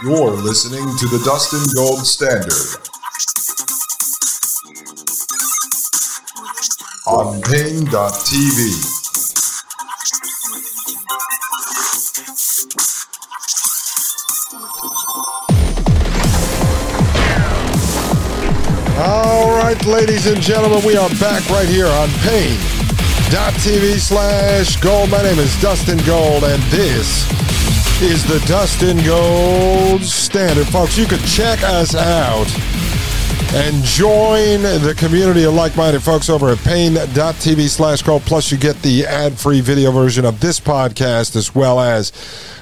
[0.00, 2.52] You're listening to the Dustin Gold Standard
[7.04, 7.88] on Paine.tv.
[19.00, 25.10] All right, ladies and gentlemen, we are back right here on Paine.tv slash gold.
[25.10, 27.47] My name is Dustin Gold, and this
[28.00, 30.68] is the Dustin Gold Standard.
[30.68, 32.46] Folks, you can check us out
[33.54, 38.22] and join the community of like-minded folks over at paine.tv slash gold.
[38.22, 42.12] Plus, you get the ad-free video version of this podcast as well as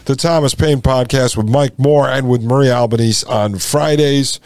[0.07, 4.41] the Thomas Paine podcast with Mike Moore and with Marie Albanese on Fridays.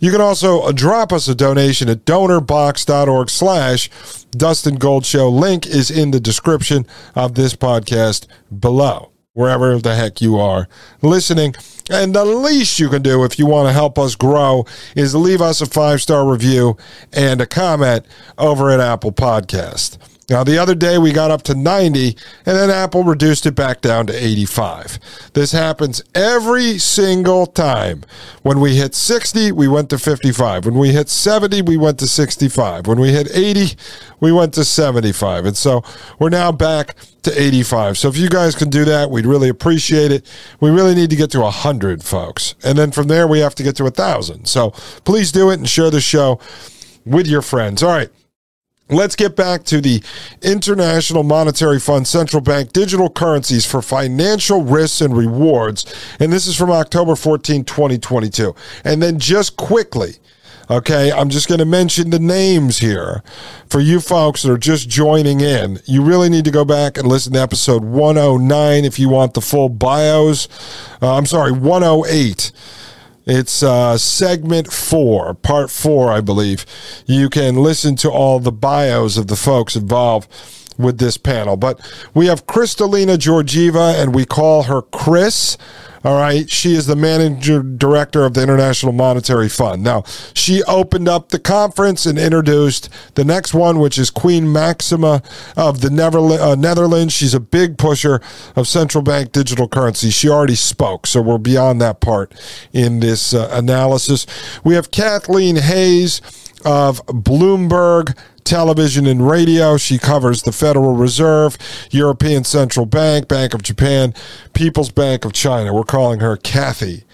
[0.00, 3.88] You can also drop us a donation at donorbox.org slash
[4.32, 5.30] Dustin Gold Show.
[5.30, 8.26] Link is in the description of this podcast
[8.58, 10.68] below, wherever the heck you are
[11.02, 11.54] listening.
[11.90, 14.64] And the least you can do if you want to help us grow
[14.94, 16.76] is leave us a five star review
[17.12, 18.06] and a comment
[18.38, 19.98] over at Apple Podcast.
[20.30, 23.80] Now, the other day we got up to 90, and then Apple reduced it back
[23.80, 25.00] down to 85.
[25.34, 28.04] This happens every single time.
[28.42, 30.66] When we hit 60, we went to 55.
[30.66, 32.86] When we hit 70, we went to 65.
[32.86, 33.76] When we hit 80,
[34.20, 35.46] we went to 75.
[35.46, 35.82] And so
[36.20, 37.98] we're now back to 85.
[37.98, 40.24] So if you guys can do that, we'd really appreciate it.
[40.60, 42.54] We really need to get to 100, folks.
[42.62, 44.46] And then from there, we have to get to 1,000.
[44.46, 44.70] So
[45.04, 46.38] please do it and share the show
[47.04, 47.82] with your friends.
[47.82, 48.10] All right.
[48.90, 50.02] Let's get back to the
[50.42, 55.84] International Monetary Fund central bank digital currencies for financial risks and rewards.
[56.18, 58.52] And this is from October 14, 2022.
[58.84, 60.14] And then just quickly,
[60.68, 63.22] okay, I'm just going to mention the names here
[63.68, 65.78] for you folks that are just joining in.
[65.84, 69.40] You really need to go back and listen to episode 109 if you want the
[69.40, 70.48] full bios.
[71.00, 72.50] Uh, I'm sorry, 108
[73.26, 76.64] it's uh, segment four, part four, I believe.
[77.06, 80.28] You can listen to all the bios of the folks involved
[80.78, 81.56] with this panel.
[81.56, 81.80] But
[82.14, 85.56] we have Kristalina Georgieva, and we call her Chris.
[86.02, 86.48] All right.
[86.48, 89.82] She is the manager director of the International Monetary Fund.
[89.82, 90.02] Now,
[90.32, 95.22] she opened up the conference and introduced the next one, which is Queen Maxima
[95.56, 97.12] of the uh, Netherlands.
[97.12, 98.20] She's a big pusher
[98.56, 100.10] of central bank digital currency.
[100.10, 102.32] She already spoke, so we're beyond that part
[102.72, 104.26] in this uh, analysis.
[104.64, 106.22] We have Kathleen Hayes
[106.64, 109.76] of Bloomberg television and radio.
[109.76, 111.56] She covers the Federal Reserve,
[111.90, 114.14] European Central Bank, Bank of Japan,
[114.52, 115.72] People's Bank of China.
[115.72, 117.04] We're calling her Kathy.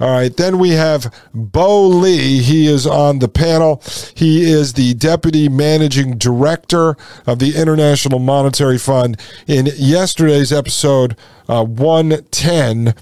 [0.00, 0.34] All right.
[0.36, 2.38] Then we have Bo Li.
[2.38, 3.82] He is on the panel.
[4.14, 6.96] He is the deputy managing director
[7.26, 9.20] of the International Monetary Fund.
[9.48, 11.16] In yesterday's episode
[11.48, 12.94] uh, 110,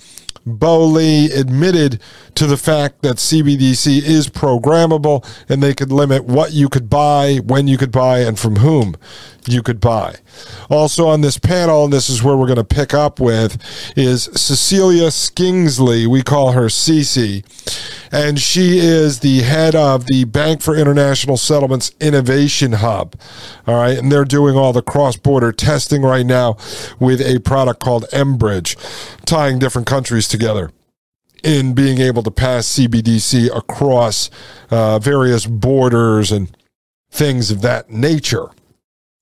[0.47, 2.01] Bo Li admitted
[2.37, 7.39] to the fact that CBDC is programmable and they could limit what you could buy,
[7.45, 8.97] when you could buy, and from whom
[9.49, 10.17] you could buy.
[10.69, 13.59] Also on this panel, and this is where we're going to pick up with,
[13.97, 16.07] is Cecilia Skingsley.
[16.07, 17.45] We call her Cece.
[18.13, 23.17] And she is the head of the Bank for International Settlements Innovation Hub.
[23.67, 23.99] All right.
[23.99, 26.57] And they're doing all the cross border testing right now
[27.01, 28.77] with a product called mBridge,
[29.27, 30.71] tying different countries together
[31.43, 34.31] in being able to pass CBDC across
[34.71, 36.57] uh, various borders and
[37.11, 38.51] things of that nature.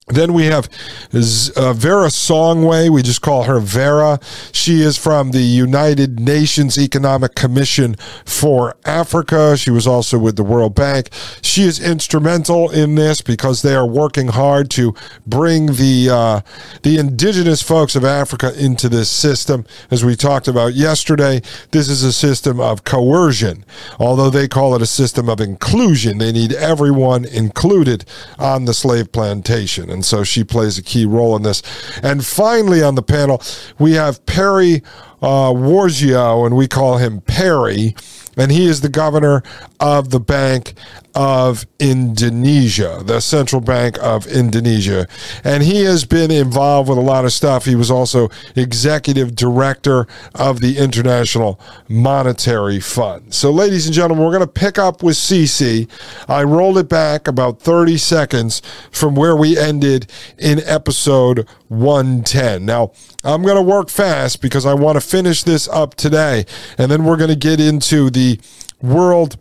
[0.08, 0.66] Then we have
[1.14, 2.90] uh, Vera Songwe.
[2.90, 4.20] We just call her Vera.
[4.52, 7.94] She is from the United Nations Economic Commission
[8.26, 9.56] for Africa.
[9.56, 11.08] She was also with the World Bank.
[11.40, 14.94] She is instrumental in this because they are working hard to
[15.26, 16.40] bring the uh,
[16.82, 19.64] the indigenous folks of Africa into this system.
[19.90, 21.40] As we talked about yesterday,
[21.70, 23.64] this is a system of coercion.
[23.98, 28.04] Although they call it a system of inclusion, they need everyone included
[28.38, 31.62] on the slave plantation and so she plays a key role in this.
[32.02, 33.42] And finally, on the panel,
[33.78, 34.82] we have Perry
[35.22, 37.94] uh, Warjiyo, and we call him Perry
[38.36, 39.42] and he is the governor
[39.80, 40.74] of the Bank
[41.14, 45.06] of Indonesia, the Central Bank of Indonesia.
[45.44, 47.64] And he has been involved with a lot of stuff.
[47.64, 53.32] He was also executive director of the International Monetary Fund.
[53.34, 55.88] So, ladies and gentlemen, we're going to pick up with CC.
[56.28, 62.64] I rolled it back about 30 seconds from where we ended in episode 110.
[62.64, 66.44] Now, I'm going to work fast because I want to finish this up today,
[66.78, 68.38] and then we're going to get into the
[68.82, 69.38] World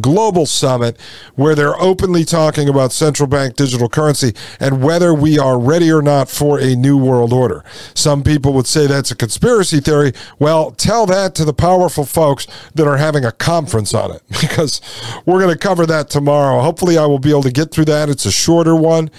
[0.00, 1.00] global summit
[1.34, 6.02] where they're openly talking about central bank digital currency and whether we are ready or
[6.02, 7.64] not for a new world order.
[7.94, 10.12] Some people would say that's a conspiracy theory.
[10.38, 14.82] Well, tell that to the powerful folks that are having a conference on it because
[15.24, 16.60] we're going to cover that tomorrow.
[16.60, 18.10] Hopefully, I will be able to get through that.
[18.10, 19.10] It's a shorter one.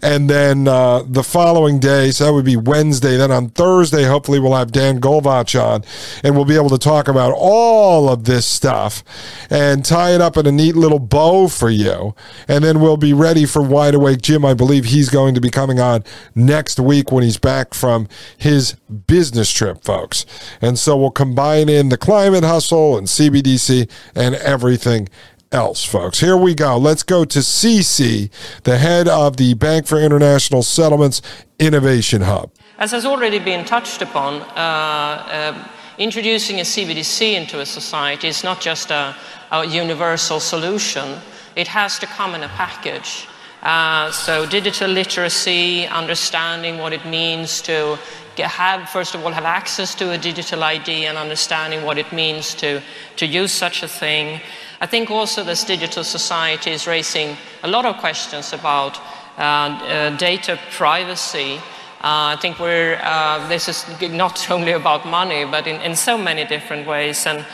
[0.00, 3.18] And then uh, the following day, so that would be Wednesday.
[3.18, 5.84] Then on Thursday, hopefully, we'll have Dan Golvach on
[6.22, 9.04] and we'll be able to talk about all of this stuff
[9.50, 12.14] and tie it up in a neat little bow for you.
[12.48, 14.44] And then we'll be ready for Wide Awake Jim.
[14.44, 18.74] I believe he's going to be coming on next week when he's back from his
[19.06, 20.24] business trip, folks.
[20.60, 25.08] And so we'll combine in the climate hustle and CBDC and everything
[25.52, 26.20] else, folks.
[26.20, 26.76] Here we go.
[26.76, 28.30] Let's go to CC,
[28.64, 31.22] the head of the Bank for International Settlements
[31.58, 32.50] Innovation Hub.
[32.78, 35.68] As has already been touched upon, uh, uh,
[35.98, 39.14] introducing a CBDC into a society is not just a
[39.60, 41.18] a universal solution.
[41.56, 43.28] It has to come in a package.
[43.62, 47.98] Uh, so digital literacy, understanding what it means to
[48.36, 52.54] have, first of all, have access to a digital ID and understanding what it means
[52.54, 52.82] to,
[53.16, 54.40] to use such a thing.
[54.80, 58.98] I think also this digital society is raising a lot of questions about
[59.38, 61.60] uh, uh, data privacy.
[62.04, 66.18] Uh, I think we're, uh, this is not only about money, but in, in so
[66.18, 67.26] many different ways.
[67.26, 67.46] And,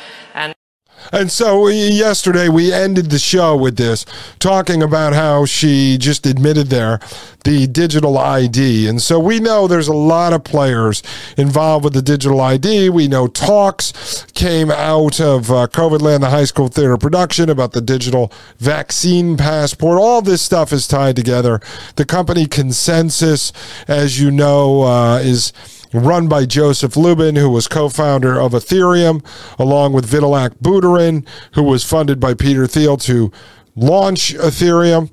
[1.13, 4.05] and so yesterday we ended the show with this,
[4.39, 7.01] talking about how she just admitted there
[7.45, 8.89] the digital ID.
[8.89, 11.03] And so we know there's a lot of players
[11.37, 12.91] involved with the digital ID.
[12.91, 17.73] We know talks came out of uh, COVID Land, the high school theater production about
[17.73, 19.99] the digital vaccine passport.
[19.99, 21.61] All this stuff is tied together.
[21.97, 23.53] The company ConsenSys,
[23.89, 25.53] as you know, uh, is
[25.93, 29.25] run by Joseph Lubin, who was co founder of Ethereum,
[29.59, 33.33] along with Vitalik Buterin, who was funded by Peter Thiel to
[33.75, 35.11] launch Ethereum.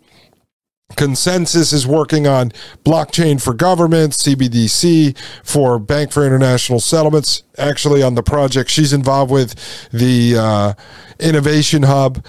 [0.96, 2.52] ConsenSys is working on
[2.86, 7.44] blockchain for government, CBDC for Bank for International Settlements.
[7.58, 9.54] Actually, on the project she's involved with,
[9.92, 10.74] the uh,
[11.20, 12.24] Innovation Hub.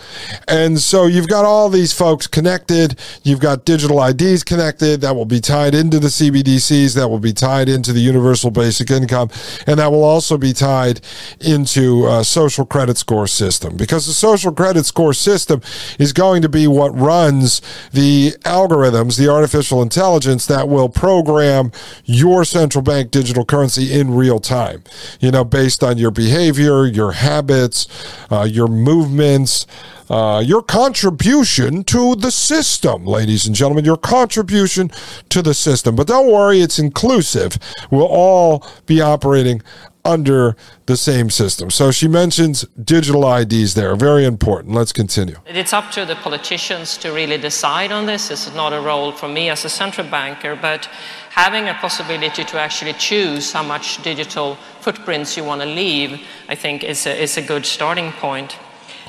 [0.46, 2.98] And so you've got all these folks connected.
[3.22, 7.32] You've got digital IDs connected that will be tied into the CBDCs, that will be
[7.32, 9.30] tied into the universal basic income,
[9.66, 11.00] and that will also be tied
[11.40, 15.60] into a social credit score system because the social credit score system
[15.98, 17.60] is going to be what runs
[17.92, 21.72] the algorithms, the artificial intelligence that will program
[22.04, 24.82] your central bank digital currency in real time,
[25.20, 27.86] you know, based on your behavior, your habits,
[28.30, 29.66] uh, your movements,
[30.10, 34.90] uh, your contribution to the system, ladies and gentlemen, your contribution
[35.28, 35.96] to the system.
[35.96, 37.58] But don't worry, it's inclusive.
[37.90, 39.62] We'll all be operating
[40.04, 40.56] under
[40.86, 41.70] the same system.
[41.70, 44.74] So she mentions digital IDs there, very important.
[44.74, 45.36] Let's continue.
[45.46, 48.28] It's up to the politicians to really decide on this.
[48.28, 50.86] This is not a role for me as a central banker, but
[51.30, 56.54] having a possibility to actually choose how much digital footprints you want to leave, I
[56.54, 58.56] think is a, is a good starting point.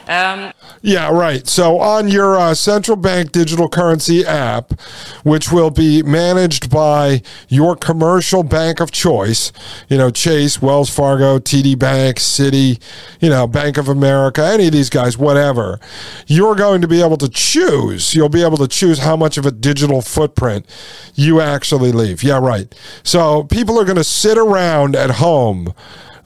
[0.09, 0.51] Um,
[0.81, 1.47] yeah, right.
[1.47, 4.71] So on your uh, central bank digital currency app,
[5.23, 9.51] which will be managed by your commercial bank of choice,
[9.87, 12.81] you know, Chase, Wells Fargo, TD Bank, Citi,
[13.19, 15.79] you know, Bank of America, any of these guys, whatever,
[16.25, 18.15] you're going to be able to choose.
[18.15, 20.65] You'll be able to choose how much of a digital footprint
[21.13, 22.23] you actually leave.
[22.23, 22.73] Yeah, right.
[23.03, 25.75] So people are going to sit around at home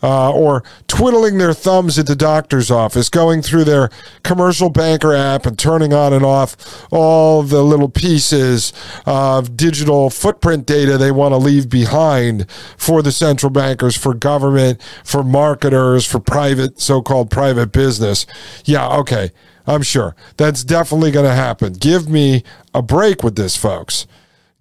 [0.03, 3.89] uh, or twiddling their thumbs at the doctor's office, going through their
[4.23, 8.73] commercial banker app and turning on and off all the little pieces
[9.05, 12.45] of digital footprint data they want to leave behind
[12.77, 18.25] for the central bankers, for government, for marketers, for private, so called private business.
[18.65, 19.31] Yeah, okay.
[19.65, 21.73] I'm sure that's definitely going to happen.
[21.73, 22.43] Give me
[22.73, 24.05] a break with this, folks.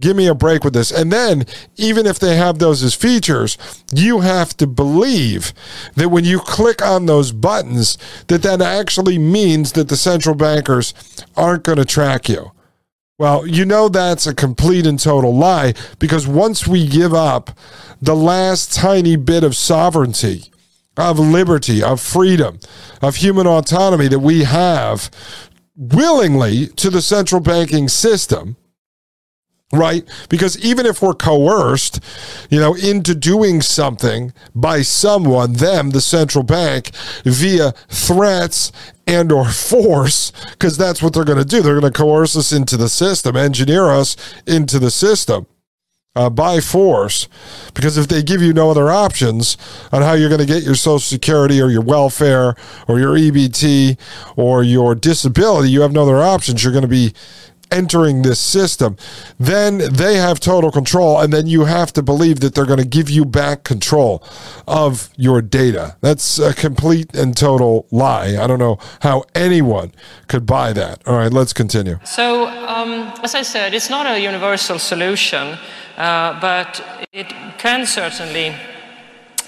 [0.03, 0.91] Give me a break with this.
[0.91, 3.57] And then, even if they have those as features,
[3.95, 5.55] you have to believe
[5.95, 10.93] that when you click on those buttons, that that actually means that the central bankers
[11.37, 12.51] aren't going to track you.
[13.17, 17.57] Well, you know that's a complete and total lie because once we give up
[18.01, 20.51] the last tiny bit of sovereignty,
[20.97, 22.59] of liberty, of freedom,
[23.01, 25.11] of human autonomy that we have
[25.77, 28.57] willingly to the central banking system,
[29.73, 30.07] right?
[30.29, 32.01] Because even if we're coerced,
[32.51, 36.91] you know, into doing something by someone, them, the central bank,
[37.25, 38.71] via threats
[39.07, 41.63] and or force, because that's what they're going to do.
[41.63, 45.47] They're going to coerce us into the system, engineer us into the system.
[46.15, 47.27] Uh, by force,
[47.73, 49.57] because if they give you no other options
[49.93, 52.55] on how you're going to get your Social Security or your welfare
[52.87, 53.99] or your EBT
[54.37, 56.63] or your disability, you have no other options.
[56.63, 57.15] You're going to be
[57.73, 58.97] entering this system,
[59.39, 61.21] then they have total control.
[61.21, 64.23] And then you have to believe that they're going to give you back control
[64.69, 65.97] of your data.
[66.01, 68.37] That's a complete and total lie.
[68.43, 69.93] I don't know how anyone
[70.29, 71.03] could buy that.
[71.07, 71.99] All right, let's continue.
[72.05, 75.59] So, um, as I said, it's not a universal solution,
[75.97, 78.55] uh, but it can certainly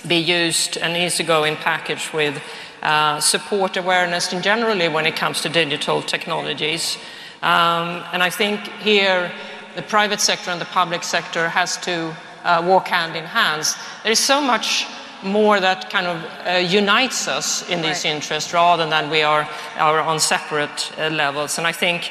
[0.07, 2.43] be used and needs to go in package with
[2.83, 6.99] uh, support awareness in generally when it comes to digital technologies.
[7.45, 9.31] Um, and I think here
[9.77, 13.67] the private sector and the public sector has to uh, walk hand in hand.
[14.03, 14.87] There is so much
[15.23, 19.47] more that kind of uh, unites us in these interests rather than we are,
[19.77, 21.59] are on separate uh, levels.
[21.59, 22.11] And I think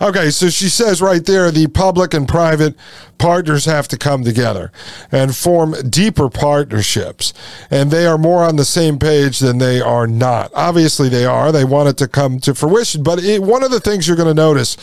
[0.00, 2.74] Okay, so she says right there the public and private
[3.18, 4.72] partners have to come together
[5.12, 7.32] and form deeper partnerships.
[7.70, 10.50] And they are more on the same page than they are not.
[10.54, 11.52] Obviously, they are.
[11.52, 13.02] They want it to come to fruition.
[13.02, 14.76] But it, one of the things you're going to notice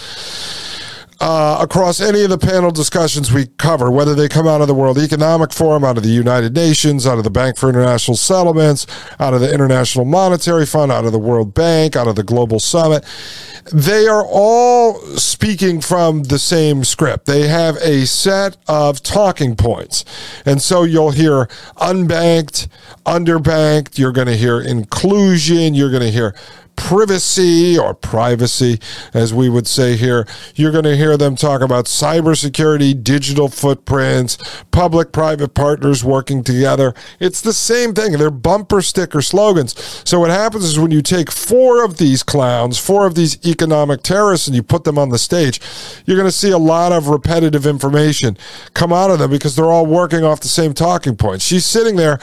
[1.24, 4.74] uh, across any of the panel discussions we cover, whether they come out of the
[4.74, 8.86] World Economic Forum, out of the United Nations, out of the Bank for International Settlements,
[9.22, 12.60] out of the International Monetary Fund, out of the World Bank, out of the Global
[12.60, 13.06] Summit,
[13.72, 17.25] they are all speaking from the same script.
[17.25, 20.03] They have a set of talking points.
[20.46, 21.46] And so you'll hear
[21.77, 22.68] unbanked,
[23.06, 26.36] underbanked, you're going to hear inclusion, you're going to hear
[26.75, 28.80] privacy or privacy,
[29.13, 30.27] as we would say here.
[30.56, 34.38] You're going to hear them talk about cybersecurity, digital footprints,
[34.72, 36.94] public private partners working together.
[37.20, 38.13] It's the same thing.
[38.13, 39.74] They're bumper sticker slogans.
[40.08, 44.03] So what happens is when you take four of these clowns, four of these economic
[44.03, 45.62] terrorists, and you put them on the stage,
[46.06, 48.38] you're going to see a lot of repetitive information
[48.74, 51.46] come out of them because they're all working off the same talking points.
[51.46, 52.20] She's sitting there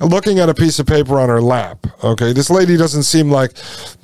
[0.00, 1.86] looking at a piece of paper on her lap.
[2.02, 2.32] Okay.
[2.32, 3.52] This lady doesn't seem like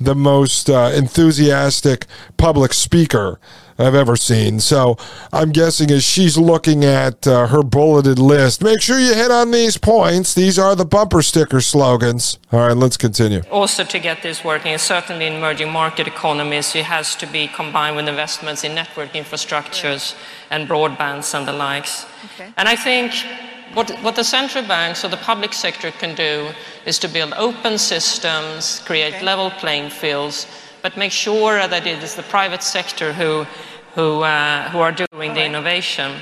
[0.03, 2.05] the most uh, enthusiastic
[2.37, 3.39] public speaker
[3.81, 4.59] I've ever seen.
[4.59, 4.97] So
[5.33, 9.51] I'm guessing as she's looking at uh, her bulleted list, make sure you hit on
[9.51, 10.33] these points.
[10.33, 12.37] These are the bumper sticker slogans.
[12.51, 13.41] All right, let's continue.
[13.51, 17.95] Also, to get this working, certainly in emerging market economies, it has to be combined
[17.95, 20.15] with investments in network infrastructures
[20.49, 22.05] and broadbands and the likes.
[22.25, 22.53] Okay.
[22.57, 23.13] And I think
[23.73, 26.49] what, what the central banks or the public sector can do
[26.85, 29.25] is to build open systems, create okay.
[29.25, 30.47] level playing fields,
[30.81, 33.45] but make sure that it is the private sector who,
[33.95, 36.21] who, uh, who are doing the innovation.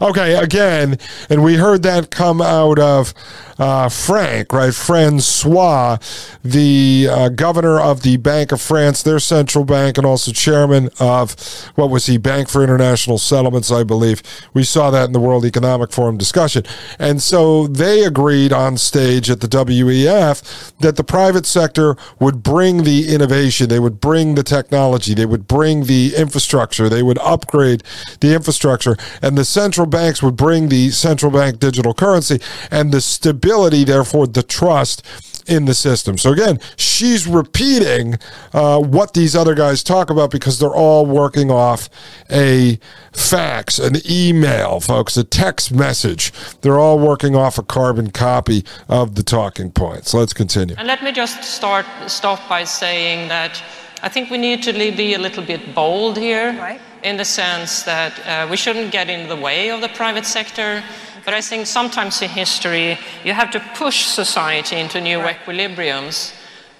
[0.00, 3.14] Okay, again, and we heard that come out of
[3.58, 4.72] uh, Frank, right?
[4.72, 5.98] Francois,
[6.44, 11.34] the uh, governor of the Bank of France, their central bank, and also chairman of
[11.74, 14.22] what was he, Bank for International Settlements, I believe.
[14.54, 16.62] We saw that in the World Economic Forum discussion.
[16.98, 22.84] And so they agreed on stage at the WEF that the private sector would bring
[22.84, 27.82] the innovation, they would bring the technology, they would bring the infrastructure, they would upgrade
[28.20, 33.00] the infrastructure, and the central banks would bring the central bank digital currency and the
[33.00, 35.02] stability stability, therefore the trust
[35.46, 36.18] in the system.
[36.18, 38.18] So again, she's repeating
[38.52, 41.88] uh, what these other guys talk about because they're all working off
[42.30, 42.78] a
[43.12, 46.32] fax, an email, folks, a text message.
[46.60, 50.12] They're all working off a carbon copy of the talking points.
[50.12, 50.74] Let's continue.
[50.76, 53.62] And let me just start stop by saying that
[54.02, 56.80] I think we need to be a little bit bold here, right.
[57.02, 60.82] In the sense that uh, we shouldn't get in the way of the private sector
[61.28, 65.36] But I think sometimes in history, you have to push society into new right.
[65.36, 66.32] equilibriums.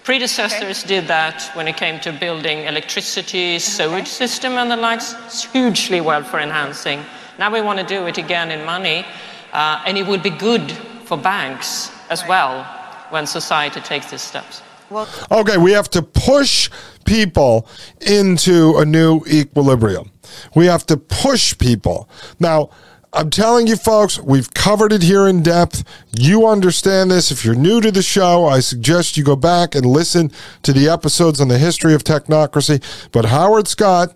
[0.05, 0.89] Predecessors okay.
[0.89, 4.25] did that when it came to building electricity, sewage okay.
[4.25, 5.15] system and the likes.
[5.27, 7.05] It's hugely well for enhancing.
[7.39, 9.05] Now we want to do it again in money,
[9.53, 10.73] uh, and it would be good
[11.05, 12.31] for banks as right.
[12.31, 12.65] well
[13.11, 14.63] when society takes these steps.
[14.91, 16.71] Well, okay, we have to push
[17.05, 17.69] people
[18.01, 20.11] into a new equilibrium.
[20.55, 22.09] We have to push people.
[22.39, 22.71] Now,
[23.13, 25.83] I'm telling you, folks, we've covered it here in depth.
[26.19, 27.31] You understand this.
[27.31, 30.31] If you're new to the show, I suggest you go back and listen
[30.63, 32.83] to the episodes on the history of technocracy.
[33.11, 34.15] But Howard Scott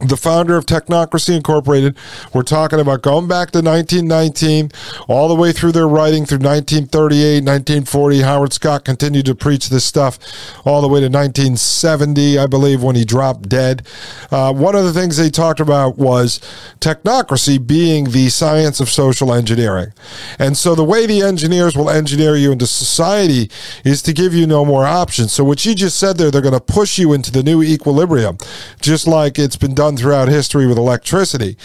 [0.00, 1.96] the founder of Technocracy Incorporated.
[2.32, 4.72] We're talking about going back to 1919,
[5.06, 8.20] all the way through their writing through 1938, 1940.
[8.22, 10.18] Howard Scott continued to preach this stuff
[10.66, 13.86] all the way to 1970, I believe, when he dropped dead.
[14.32, 16.40] Uh, one of the things they talked about was
[16.80, 19.92] technocracy being the science of social engineering.
[20.40, 23.48] And so the way the engineers will engineer you into society
[23.84, 25.32] is to give you no more options.
[25.32, 28.38] So what you just said there, they're going to push you into the new equilibrium,
[28.80, 31.56] just like it's been done done throughout history with electricity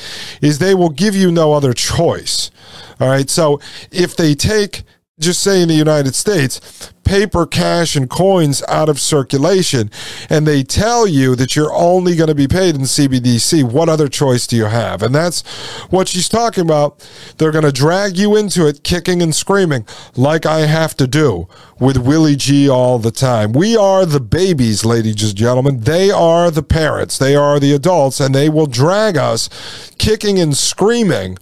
[0.41, 2.51] is they will give you no other choice.
[2.99, 3.29] All right.
[3.29, 3.59] So
[3.91, 4.83] if they take,
[5.19, 9.89] just say in the United States, paper, cash, and coins out of circulation,
[10.29, 14.07] and they tell you that you're only going to be paid in CBDC, what other
[14.07, 15.01] choice do you have?
[15.01, 15.41] And that's
[15.89, 17.07] what she's talking about.
[17.37, 21.47] They're going to drag you into it, kicking and screaming, like I have to do
[21.79, 23.53] with Willie G all the time.
[23.53, 25.81] We are the babies, ladies and gentlemen.
[25.81, 29.49] They are the parents, they are the adults, and they will drag us
[29.97, 31.37] kicking and screaming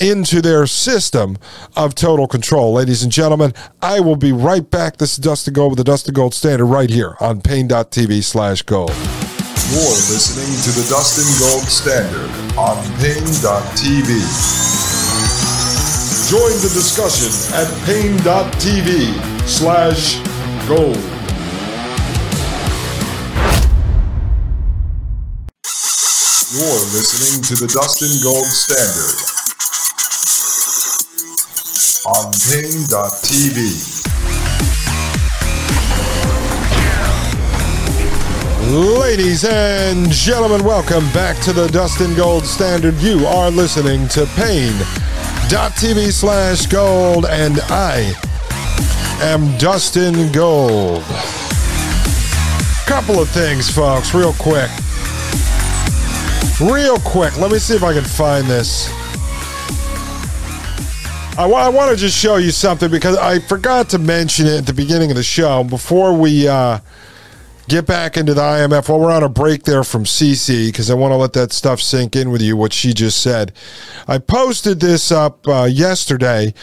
[0.00, 1.38] into their system
[1.76, 2.72] of total control.
[2.72, 4.96] Ladies and gentlemen, I will be right back.
[4.96, 8.90] This is Dustin Gold with the Dustin Gold Standard right here on Paine.tv slash gold.
[9.70, 14.08] You're listening to the Dustin Gold Standard on Paine.tv.
[16.30, 20.16] Join the discussion at Paine.tv slash
[20.68, 20.96] gold.
[26.52, 29.16] You're listening to the Dustin Gold Standard
[32.06, 33.94] on Paine.tv.
[39.00, 42.94] Ladies and gentlemen, welcome back to the Dustin Gold Standard.
[42.96, 48.12] You are listening to Paine.tv slash gold, and I
[49.20, 51.02] am Dustin Gold.
[52.86, 54.70] Couple of things, folks, real quick.
[56.60, 58.88] Real quick, let me see if I can find this.
[61.38, 64.58] I, w- I want to just show you something because I forgot to mention it
[64.58, 65.64] at the beginning of the show.
[65.64, 66.78] Before we uh,
[67.68, 68.88] get back into the IMF.
[68.88, 71.80] Well, we're on a break there from CC because I want to let that stuff
[71.80, 73.52] sink in with you, what she just said.
[74.06, 76.54] I posted this up uh, yesterday.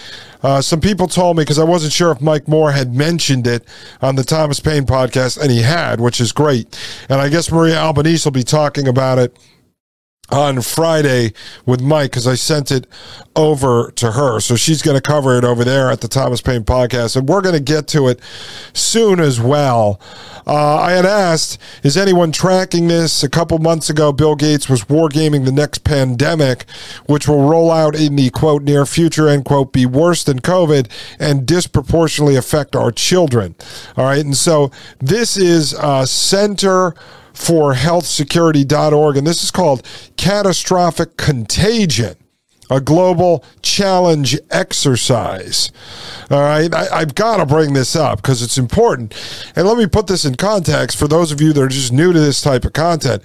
[0.41, 3.65] Uh, some people told me because I wasn't sure if Mike Moore had mentioned it
[4.01, 6.77] on the Thomas Paine podcast, and he had, which is great.
[7.09, 9.37] And I guess Maria Albanese will be talking about it
[10.31, 11.33] on Friday
[11.65, 12.87] with Mike because I sent it
[13.35, 14.39] over to her.
[14.39, 17.15] So she's going to cover it over there at the Thomas Paine podcast.
[17.15, 18.19] And we're going to get to it
[18.73, 19.99] soon as well.
[20.47, 23.23] Uh, I had asked, is anyone tracking this?
[23.23, 26.69] A couple months ago, Bill Gates was wargaming the next pandemic,
[27.05, 30.89] which will roll out in the quote near future, end quote, be worse than COVID
[31.19, 33.55] and disproportionately affect our children.
[33.97, 34.23] All right.
[34.23, 36.95] And so this is uh, Center
[37.33, 42.15] for healthsecurity.org, and this is called Catastrophic Contagion
[42.69, 45.71] a global challenge exercise.
[46.31, 49.13] All right, I, have got to bring this up because it's important.
[49.55, 52.13] And let me put this in context for those of you that are just new
[52.13, 53.23] to this type of content.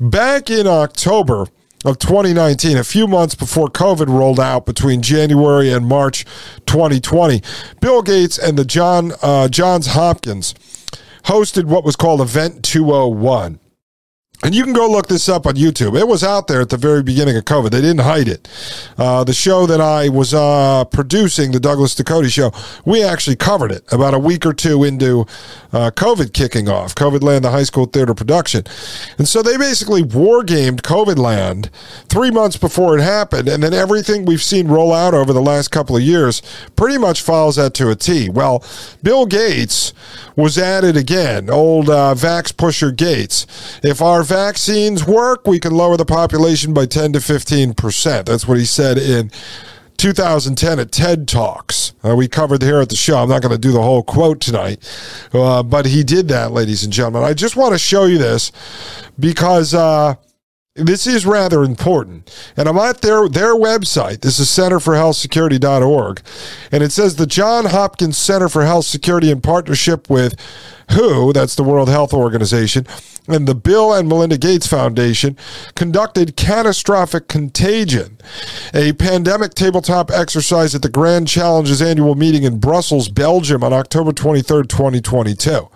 [0.00, 1.46] Back in October,
[1.84, 6.24] of 2019, a few months before COVID rolled out between January and March
[6.66, 7.40] 2020,
[7.80, 10.56] Bill Gates and the John uh, Johns Hopkins
[11.28, 13.60] hosted what was called Event 201.
[14.44, 15.98] And you can go look this up on YouTube.
[15.98, 17.70] It was out there at the very beginning of COVID.
[17.70, 18.48] They didn't hide it.
[18.96, 22.52] Uh, the show that I was uh, producing, the Douglas Dakota show,
[22.84, 25.22] we actually covered it about a week or two into
[25.72, 28.62] uh, COVID kicking off, COVID Land, the high school theater production.
[29.18, 31.68] And so they basically war gamed COVID Land
[32.08, 33.48] three months before it happened.
[33.48, 36.42] And then everything we've seen roll out over the last couple of years
[36.76, 38.28] pretty much follows that to a T.
[38.28, 38.64] Well,
[39.02, 39.92] Bill Gates
[40.36, 43.44] was at it again, old uh, vax pusher Gates.
[43.82, 48.24] If our vaccines work, we can lower the population by 10 to 15%.
[48.26, 49.30] That's what he said in
[49.96, 51.94] 2010 at TED Talks.
[52.04, 53.18] Uh, we covered here at the show.
[53.18, 54.78] I'm not going to do the whole quote tonight,
[55.32, 57.24] uh, but he did that, ladies and gentlemen.
[57.24, 58.52] I just want to show you this
[59.18, 60.14] because uh,
[60.76, 62.32] this is rather important.
[62.56, 64.20] And I'm at their their website.
[64.20, 66.22] This is centerforhealthsecurity.org.
[66.70, 70.36] And it says the John Hopkins Center for Health Security in partnership with
[70.90, 72.86] WHO, that's the World Health Organization,
[73.28, 75.36] and the Bill and Melinda Gates Foundation
[75.74, 78.18] conducted Catastrophic Contagion,
[78.72, 84.12] a pandemic tabletop exercise at the Grand Challenges annual meeting in Brussels, Belgium on October
[84.12, 85.50] 23rd, 2022.
[85.52, 85.70] All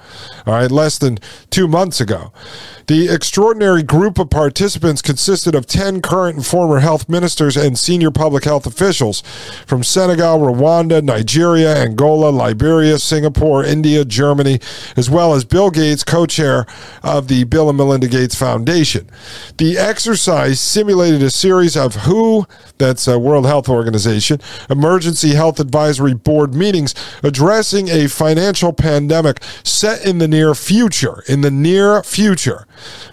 [0.47, 1.19] right, less than
[1.51, 2.33] two months ago.
[2.89, 8.11] The extraordinary group of participants consisted of 10 current and former health ministers and senior
[8.11, 9.23] public health officials
[9.67, 14.59] from Senegal, Rwanda, Nigeria, Angola, Liberia, Singapore, India, Germany,
[15.03, 16.65] as well as Bill Gates, co chair
[17.03, 19.11] of the Bill and Melinda Gates Foundation.
[19.59, 22.47] The exercise simulated a series of WHO,
[22.79, 30.07] that's a World Health Organization, Emergency Health Advisory Board meetings addressing a financial pandemic set
[30.07, 31.25] in the near future.
[31.27, 32.65] In the near future.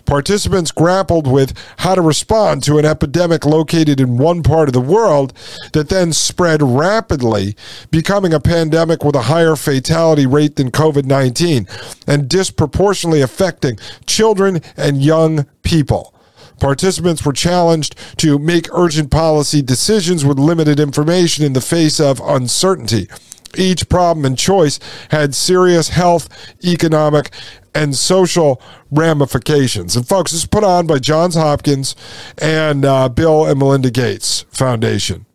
[0.06, 4.82] Participants grappled with how to respond to an epidemic located in one part of the
[4.82, 5.34] world
[5.74, 7.56] that then spread rapidly,
[7.92, 11.68] becoming a pandemic with a higher fatality rate than COVID 19
[12.08, 16.14] and disproportionately affecting children and young people.
[16.60, 22.20] Participants were challenged to make urgent policy decisions with limited information in the face of
[22.20, 23.08] uncertainty.
[23.58, 24.80] Each problem and choice
[25.12, 26.30] had serious health,
[26.64, 27.32] economic,
[27.76, 29.96] and social ramifications.
[29.96, 31.96] And folks, this is put on by Johns Hopkins
[32.38, 35.26] and uh, Bill and Melinda Gates Foundation.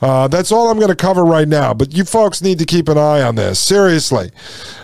[0.00, 2.88] Uh, that's all I'm going to cover right now, but you folks need to keep
[2.88, 3.58] an eye on this.
[3.58, 4.30] Seriously.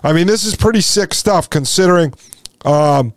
[0.03, 2.13] I mean, this is pretty sick stuff considering
[2.65, 3.15] um,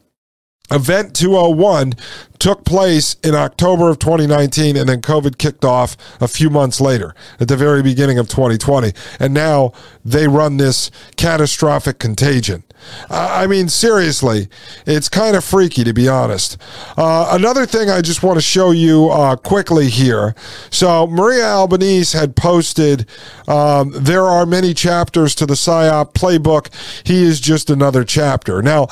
[0.70, 1.94] Event 201
[2.40, 7.16] took place in October of 2019, and then COVID kicked off a few months later
[7.40, 8.92] at the very beginning of 2020.
[9.20, 9.72] And now
[10.04, 12.64] they run this catastrophic contagion.
[13.10, 14.50] I mean, seriously,
[14.86, 16.58] it's kind of freaky to be honest.
[16.96, 20.36] Uh, another thing I just want to show you uh, quickly here.
[20.70, 23.08] So, Maria Albanese had posted
[23.48, 26.70] um, there are many chapters to the PSYOP playbook.
[27.06, 28.62] He is just another chapter.
[28.62, 28.88] Now,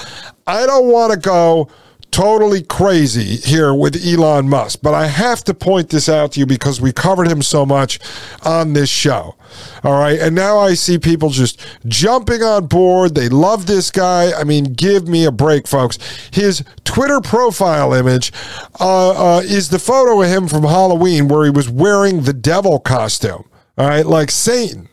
[0.47, 1.69] I don't want to go
[2.12, 6.45] totally crazy here with Elon Musk, but I have to point this out to you
[6.45, 7.99] because we covered him so much
[8.43, 9.36] on this show.
[9.84, 10.19] All right.
[10.19, 13.15] And now I see people just jumping on board.
[13.15, 14.31] They love this guy.
[14.34, 15.97] I mean, give me a break, folks.
[16.31, 18.31] His Twitter profile image
[18.79, 22.79] uh, uh, is the photo of him from Halloween where he was wearing the devil
[22.79, 23.45] costume.
[23.77, 24.05] All right.
[24.05, 24.89] Like Satan.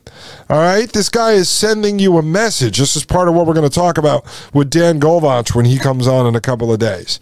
[0.49, 2.79] All right, this guy is sending you a message.
[2.79, 5.79] This is part of what we're going to talk about with Dan Golvach when he
[5.79, 7.19] comes on in a couple of days.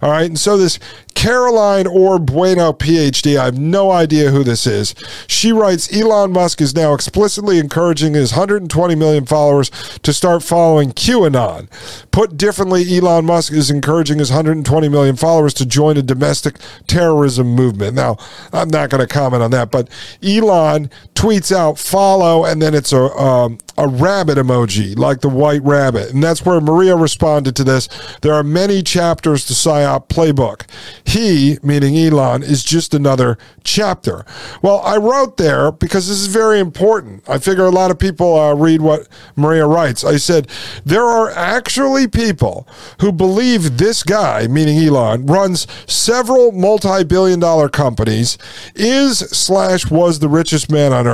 [0.00, 0.78] All right, and so this
[1.20, 4.94] Caroline Orr Bueno PhD, I have no idea who this is.
[5.26, 10.92] She writes Elon Musk is now explicitly encouraging his 120 million followers to start following
[10.92, 11.68] QAnon.
[12.10, 16.56] Put differently, Elon Musk is encouraging his 120 million followers to join a domestic
[16.86, 17.94] terrorism movement.
[17.94, 18.16] Now,
[18.50, 19.90] I'm not going to comment on that, but
[20.22, 20.88] Elon
[21.20, 26.12] tweets out follow and then it's a um, a rabbit emoji, like the white rabbit.
[26.12, 27.88] And that's where Maria responded to this.
[28.20, 30.66] There are many chapters to PSYOP playbook.
[31.04, 34.24] He, meaning Elon, is just another chapter.
[34.60, 37.26] Well, I wrote there because this is very important.
[37.28, 40.04] I figure a lot of people uh, read what Maria writes.
[40.04, 40.48] I said,
[40.84, 42.68] there are actually people
[43.00, 48.36] who believe this guy, meaning Elon, runs several multi billion dollar companies,
[48.74, 51.09] is slash was the richest man on earth.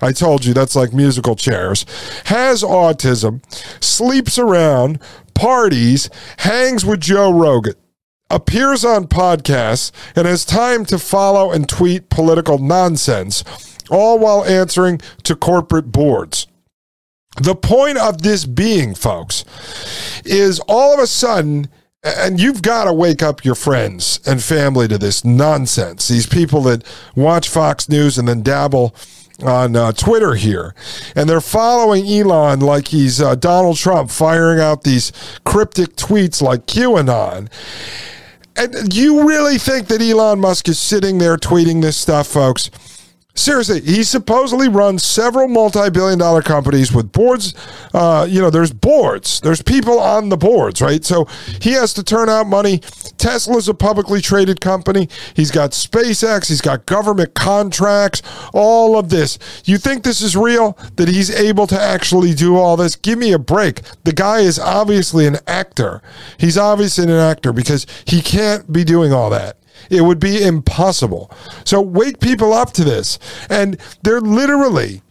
[0.00, 1.86] I told you that's like musical chairs
[2.26, 3.42] has autism,
[3.82, 5.00] sleeps around,
[5.34, 7.74] parties, hangs with Joe Rogan,
[8.28, 13.44] appears on podcasts, and has time to follow and tweet political nonsense,
[13.90, 16.46] all while answering to corporate boards.
[17.40, 19.44] The point of this being, folks,
[20.24, 21.68] is all of a sudden,
[22.02, 26.08] and you've got to wake up your friends and family to this nonsense.
[26.08, 28.94] These people that watch Fox News and then dabble
[29.42, 30.74] on uh, Twitter here,
[31.14, 35.12] and they're following Elon like he's uh, Donald Trump, firing out these
[35.44, 37.48] cryptic tweets like QAnon.
[38.56, 42.70] And you really think that Elon Musk is sitting there tweeting this stuff, folks?
[43.34, 47.54] Seriously, he supposedly runs several multi-billion dollar companies with boards.
[47.94, 49.40] Uh, you know, there's boards.
[49.40, 51.04] There's people on the boards, right?
[51.04, 51.26] So
[51.60, 52.78] he has to turn out money.
[53.18, 55.08] Tesla's a publicly traded company.
[55.34, 56.48] He's got SpaceX.
[56.48, 58.22] He's got government contracts.
[58.52, 59.38] All of this.
[59.64, 60.76] You think this is real?
[60.96, 62.96] That he's able to actually do all this?
[62.96, 63.82] Give me a break.
[64.04, 66.02] The guy is obviously an actor.
[66.38, 69.56] He's obviously an actor because he can't be doing all that.
[69.90, 71.30] It would be impossible.
[71.64, 73.18] So wake people up to this.
[73.50, 75.02] And they're literally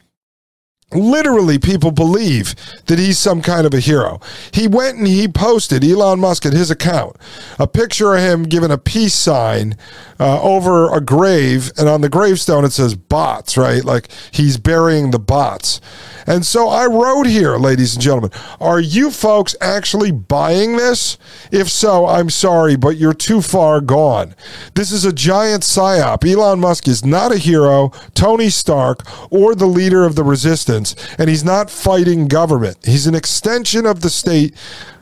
[0.91, 4.19] literally people believe that he's some kind of a hero.
[4.51, 7.15] He went and he posted Elon Musk at his account
[7.59, 9.75] a picture of him giving a peace sign
[10.19, 13.83] uh, over a grave, and on the gravestone it says bots, right?
[13.83, 15.79] Like he's burying the bots.
[16.27, 21.17] And so I wrote here, ladies and gentlemen, are you folks actually buying this?
[21.51, 24.35] If so, I'm sorry, but you're too far gone.
[24.75, 26.29] This is a giant psyop.
[26.29, 30.78] Elon Musk is not a hero, Tony Stark, or the leader of the resistance,
[31.17, 32.77] and he's not fighting government.
[32.83, 34.55] He's an extension of the state,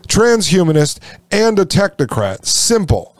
[0.07, 0.99] transhumanist,
[1.31, 2.45] and a technocrat.
[2.45, 3.15] Simple.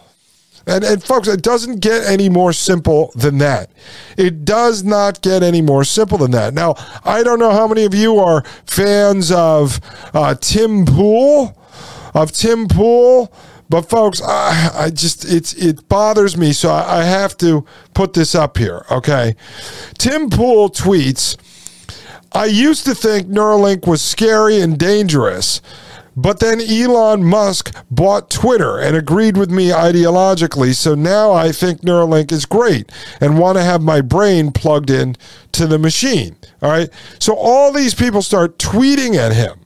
[0.67, 3.71] And, and folks, it doesn't get any more simple than that.
[4.17, 6.53] It does not get any more simple than that.
[6.53, 9.79] Now, I don't know how many of you are fans of
[10.13, 11.57] uh, Tim Pool,
[12.13, 13.31] of Tim Pool.
[13.69, 18.13] But folks, I, I just it's it bothers me, so I, I have to put
[18.13, 18.85] this up here.
[18.89, 19.35] Okay,
[19.97, 21.35] Tim Pool tweets.
[22.31, 25.61] I used to think Neuralink was scary and dangerous.
[26.17, 30.73] But then Elon Musk bought Twitter and agreed with me ideologically.
[30.73, 35.15] So now I think Neuralink is great and want to have my brain plugged in
[35.51, 36.35] to the machine.
[36.63, 36.89] All right.
[37.19, 39.59] So all these people start tweeting at him.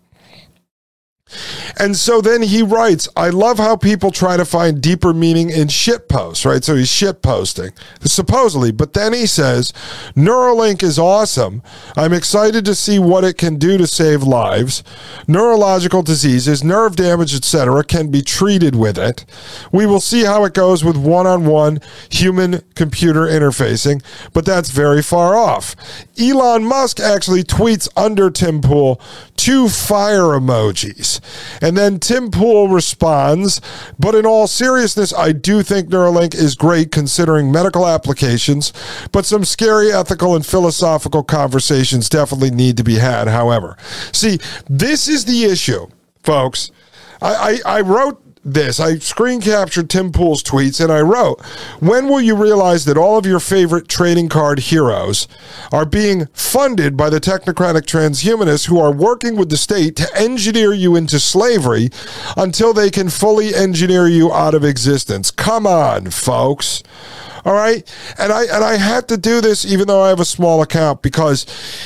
[1.78, 5.68] And so then he writes, I love how people try to find deeper meaning in
[5.68, 6.64] shit posts, right?
[6.64, 8.72] So he's shit posting, supposedly.
[8.72, 9.72] But then he says,
[10.16, 11.62] Neuralink is awesome.
[11.96, 14.84] I'm excited to see what it can do to save lives.
[15.28, 19.26] Neurological diseases, nerve damage, etc., can be treated with it.
[19.72, 24.70] We will see how it goes with one on one human computer interfacing, but that's
[24.70, 25.76] very far off.
[26.20, 29.00] Elon Musk actually tweets under Tim Pool
[29.38, 31.21] two fire emojis.
[31.62, 33.62] And then Tim Pool responds,
[34.00, 38.74] but in all seriousness, I do think Neuralink is great considering medical applications,
[39.12, 43.78] but some scary ethical and philosophical conversations definitely need to be had, however.
[44.12, 45.88] See, this is the issue,
[46.24, 46.72] folks.
[47.22, 48.80] I, I, I wrote this.
[48.80, 51.42] I screen captured Tim Pool's tweets and I wrote,
[51.80, 55.28] When will you realize that all of your favorite trading card heroes
[55.72, 60.74] are being funded by the technocratic transhumanists who are working with the state to engineer
[60.74, 61.90] you into slavery
[62.36, 65.30] until they can fully engineer you out of existence?
[65.30, 66.84] Come on, folks.
[67.46, 67.92] All right.
[68.18, 71.02] And I and I had to do this even though I have a small account
[71.02, 71.46] because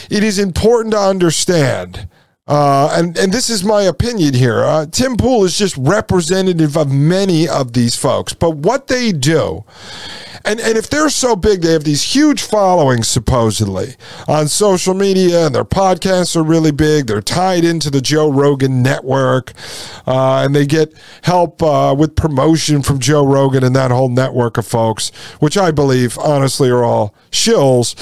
[0.09, 2.07] it is important to understand
[2.47, 4.63] uh, and and this is my opinion here.
[4.63, 9.63] Uh, Tim Pool is just representative of many of these folks, but what they do,
[10.43, 13.95] and and if they're so big, they have these huge followings supposedly
[14.27, 17.07] on social media, and their podcasts are really big.
[17.07, 19.53] They're tied into the Joe Rogan network,
[20.05, 24.59] uh, and they get help uh, with promotion from Joe Rogan and that whole network
[24.59, 27.95] of folks, which I believe honestly are all shills.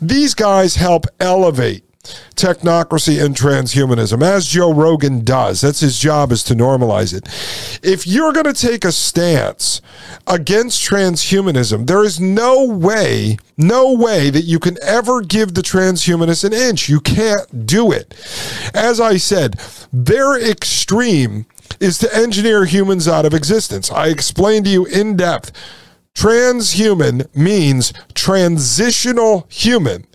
[0.00, 1.89] These guys help elevate
[2.34, 5.60] technocracy and transhumanism, as Joe Rogan does.
[5.60, 7.28] That's his job is to normalize it.
[7.84, 9.82] If you're going to take a stance
[10.26, 16.44] against transhumanism, there is no way, no way that you can ever give the transhumanists
[16.44, 16.88] an inch.
[16.88, 18.14] You can't do it.
[18.74, 19.60] As I said,
[19.92, 21.46] their extreme
[21.80, 23.90] is to engineer humans out of existence.
[23.90, 25.52] I explained to you in depth.
[26.14, 30.06] Transhuman means transitional human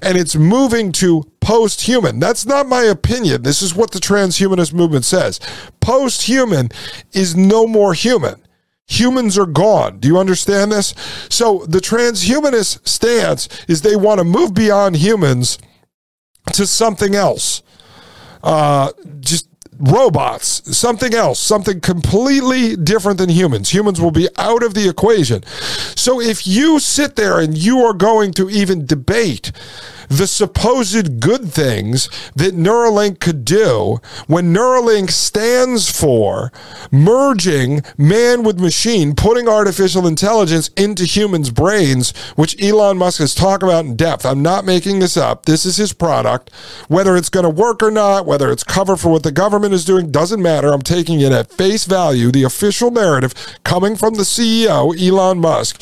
[0.00, 2.18] and it's moving to post human.
[2.18, 3.42] That's not my opinion.
[3.42, 5.40] This is what the transhumanist movement says.
[5.80, 6.70] Post human
[7.12, 8.42] is no more human.
[8.88, 9.98] Humans are gone.
[10.00, 10.94] Do you understand this?
[11.30, 15.58] So the transhumanist stance is they want to move beyond humans
[16.52, 17.62] to something else.
[18.42, 19.48] Uh, just
[19.82, 23.74] robots, something else, something completely different than humans.
[23.74, 25.42] Humans will be out of the equation.
[25.96, 29.50] So if you sit there and you are going to even debate
[30.08, 36.52] the supposed good things that Neuralink could do when Neuralink stands for
[36.90, 43.62] merging man with machine, putting artificial intelligence into humans' brains, which Elon Musk has talked
[43.62, 44.24] about in depth.
[44.24, 45.46] I'm not making this up.
[45.46, 46.50] This is his product.
[46.88, 49.84] Whether it's going to work or not, whether it's cover for what the government is
[49.84, 50.72] doing, doesn't matter.
[50.72, 53.34] I'm taking it at face value, the official narrative
[53.64, 55.80] coming from the CEO, Elon Musk.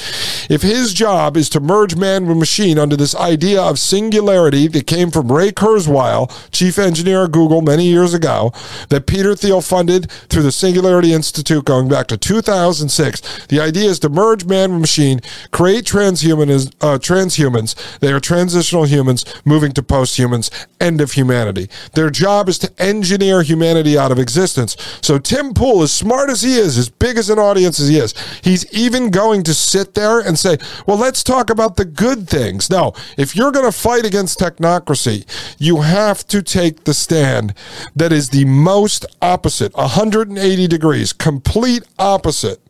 [0.50, 4.88] If his job is to merge man with machine under this idea of singularity that
[4.88, 8.52] came from Ray Kurzweil, chief engineer of Google many years ago,
[8.88, 13.46] that Peter Thiel funded through the Singularity Institute going back to 2006.
[13.46, 15.20] The idea is to merge man with machine,
[15.52, 16.74] create transhumans.
[16.80, 17.98] Uh, transhumans.
[18.00, 21.68] They are transitional humans moving to posthumans, end of humanity.
[21.92, 24.76] Their job is to engineer humanity out of existence.
[25.00, 27.98] So Tim Pool, as smart as he is, as big as an audience as he
[27.98, 32.28] is, he's even going to sit there and say, well, let's talk about the good
[32.28, 32.70] things.
[32.70, 35.26] No, if you're going to fight fight against technocracy,
[35.58, 37.54] you have to take the stand
[37.96, 42.60] that is the most opposite, 180 degrees, complete opposite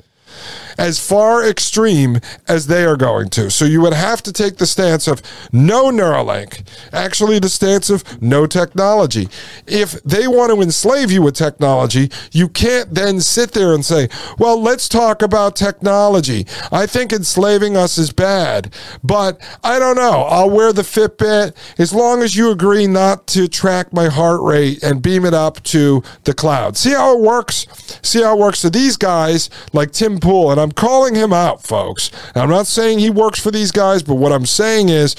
[0.78, 3.50] as far extreme as they are going to.
[3.50, 8.22] So you would have to take the stance of no Neuralink, actually, the stance of
[8.22, 9.28] no technology.
[9.66, 14.08] If they want to enslave you with technology, you can't then sit there and say,
[14.38, 16.46] well, let's talk about technology.
[16.72, 20.22] I think enslaving us is bad, but I don't know.
[20.22, 24.82] I'll wear the Fitbit as long as you agree not to track my heart rate
[24.82, 26.76] and beam it up to the cloud.
[26.76, 27.66] See how it works?
[28.02, 28.60] See how it works?
[28.60, 32.10] So these guys, like Tim Pool, and I'm calling him out, folks.
[32.34, 35.16] I'm not saying he works for these guys, but what I'm saying is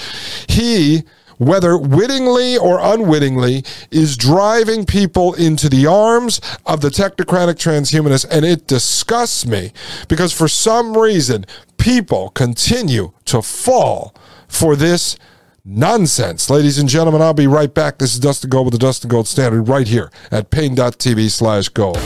[0.48, 1.04] he
[1.42, 8.26] whether wittingly or unwittingly, is driving people into the arms of the technocratic transhumanists.
[8.30, 9.72] And it disgusts me
[10.08, 11.44] because for some reason,
[11.78, 14.14] people continue to fall
[14.46, 15.16] for this
[15.64, 16.50] nonsense.
[16.50, 17.98] Ladies and gentlemen, I'll be right back.
[17.98, 21.98] This is Dustin Gold with the Dustin Gold Standard right here at paine.tv slash gold.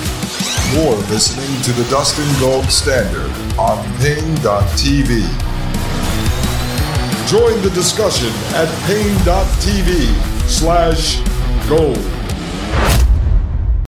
[0.73, 5.23] You're listening to the Dustin Gold Standard on Paine.tv.
[7.29, 11.21] Join the discussion at Paine.tv slash
[11.69, 12.16] gold.